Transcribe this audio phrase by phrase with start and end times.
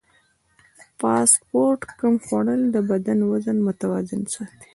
[0.99, 4.67] فاسټ فوډ کم خوړل د بدن وزن متوازن ساتي.